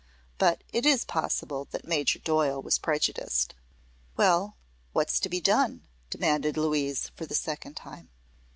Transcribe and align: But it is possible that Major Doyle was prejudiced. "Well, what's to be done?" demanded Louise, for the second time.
But 0.39 0.63
it 0.73 0.83
is 0.83 1.05
possible 1.05 1.67
that 1.69 1.85
Major 1.85 2.17
Doyle 2.17 2.59
was 2.59 2.79
prejudiced. 2.79 3.53
"Well, 4.17 4.55
what's 4.93 5.19
to 5.19 5.29
be 5.29 5.39
done?" 5.39 5.85
demanded 6.09 6.57
Louise, 6.57 7.09
for 7.15 7.27
the 7.27 7.35
second 7.35 7.75
time. 7.75 8.09